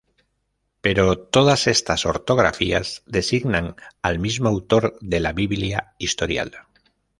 [0.81, 6.51] Pero todas estas ortografías designan al mismo autor de la Biblia Historial.